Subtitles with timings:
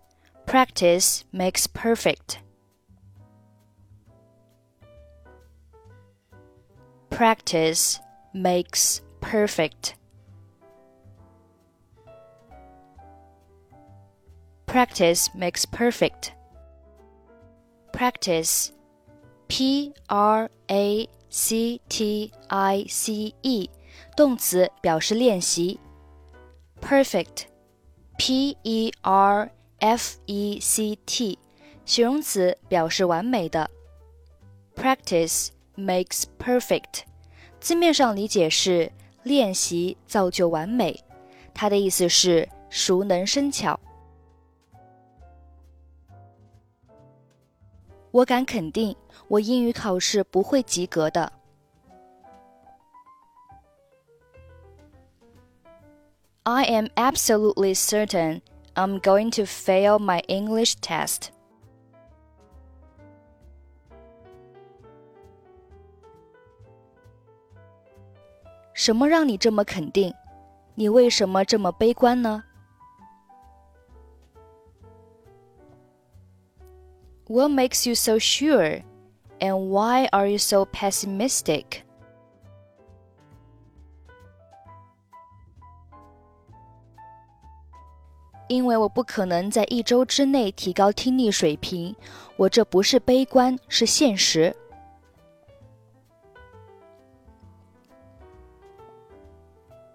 [0.47, 2.39] practice makes perfect.
[7.11, 7.99] Practice
[8.33, 9.95] makes perfect.
[14.67, 16.33] Practice makes perfect
[18.03, 18.69] practice,
[19.47, 23.71] p r a c t i c e，
[24.17, 25.79] 动词表示练习。
[26.81, 27.47] perfect,
[28.17, 31.39] p e r f e c t，
[31.85, 33.69] 形容词表示完美的。
[34.77, 37.03] practice makes perfect，
[37.61, 38.93] 字面上理解是
[39.25, 41.03] 练习造就完美，
[41.53, 43.79] 它的意思是熟能生巧。
[48.14, 48.96] 我敢肯定，
[49.28, 51.34] 我英语考试不会及格的。
[56.44, 58.42] I am absolutely certain
[58.76, 61.30] I'm going to fail my English test.
[68.76, 70.14] 什么让你这么肯定？
[70.76, 72.44] 你为什么这么悲观呢
[77.28, 78.84] What makes you so sure?
[79.40, 81.84] And why are you so pessimistic?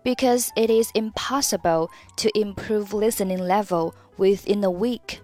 [0.02, 5.20] Because it is impossible to improve listening level within a week.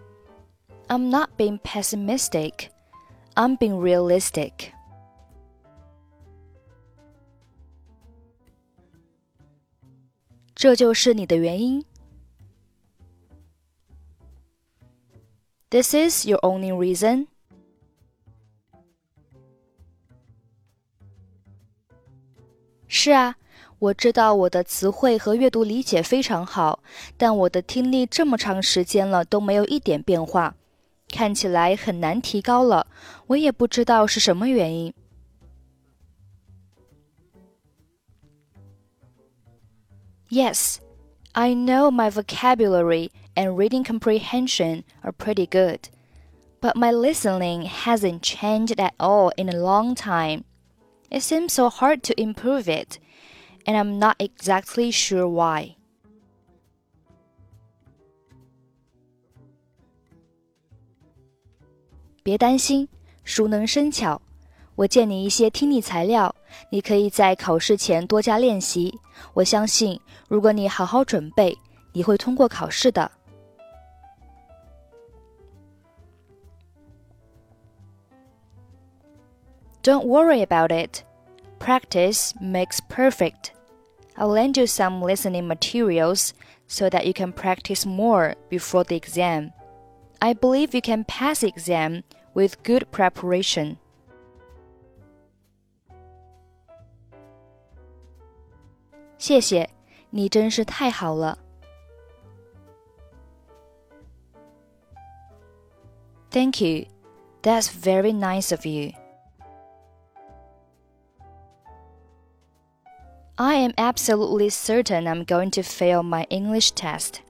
[0.88, 2.70] I'm not being pessimistic.
[3.36, 4.74] I'm being realistic.
[10.56, 11.86] 这就是你的原因。
[15.70, 17.28] This is your only reason.
[22.88, 23.36] 是啊，
[23.78, 26.82] 我知道我的词汇和阅读理解非常好，
[27.16, 30.56] 但我的听力这么长时间了都没有一点变化。
[31.14, 32.88] 看起来很难提高了，
[33.28, 34.94] 我也不知道是什么原因。
[40.30, 40.78] Yes,
[41.32, 45.90] I know my vocabulary and reading comprehension are pretty good,
[46.62, 50.44] but my listening hasn't changed at all in a long time.
[51.10, 53.00] It seems so hard to improve it,
[53.66, 55.78] and I'm not exactly sure why.
[62.24, 62.88] 别担心，
[63.24, 64.22] 熟能生巧。
[64.76, 66.34] 我借你一些听力材料，
[66.70, 68.98] 你可以在考试前多加练习。
[69.34, 71.58] 我相信，如果你好好准备，
[71.92, 73.12] 你会通过考试的。
[79.82, 81.04] Don't worry about it.
[81.60, 83.52] Practice makes perfect.
[84.16, 86.32] I'll lend you some listening materials
[86.68, 89.52] so that you can practice more before the exam.
[90.25, 92.03] I believe you can pass the exam
[92.33, 93.77] with good preparation.
[106.31, 106.87] Thank you.
[107.43, 108.93] That's very nice of you.
[113.37, 117.21] I am absolutely certain I'm going to fail my English test.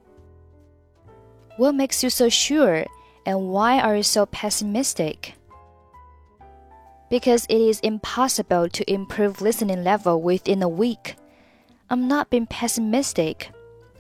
[1.57, 2.85] What makes you so sure
[3.25, 5.35] and why are you so pessimistic?
[7.09, 11.17] Because it is impossible to improve listening level within a week.
[11.89, 13.51] I'm not being pessimistic.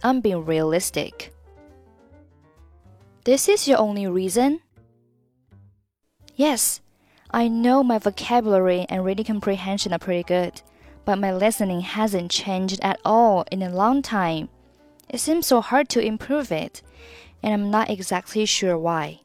[0.03, 1.32] I'm being realistic.
[3.25, 4.60] This is your only reason?
[6.34, 6.80] Yes,
[7.30, 10.60] I know my vocabulary and reading comprehension are pretty good,
[11.04, 14.48] but my listening hasn't changed at all in a long time.
[15.09, 16.83] It seems so hard to improve it,
[17.44, 19.22] and I'm not exactly sure why.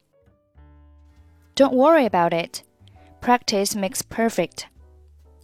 [1.54, 2.62] Don't worry about it.
[3.20, 4.66] Practice makes perfect.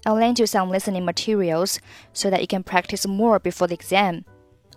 [0.05, 1.79] I'll lend you some listening materials
[2.13, 4.25] so that you can practice more before the exam.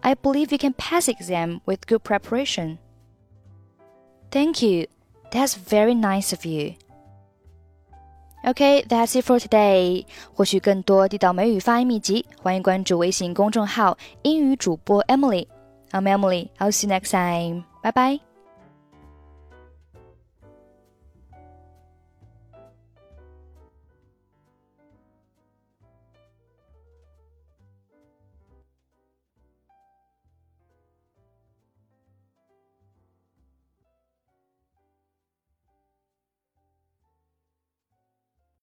[0.04, 2.77] I believe you can pass the exam with good preparation.
[4.31, 4.88] Thank you.
[5.31, 6.75] That's very nice of you.
[8.45, 10.06] Okay, that's it for today.
[10.33, 16.50] 获取更多地道美语发音秘籍，欢迎关注微信公众号“英语主播 Emily”。I'm Emily.
[16.57, 17.63] I'll see you next time.
[17.88, 18.27] 拜拜。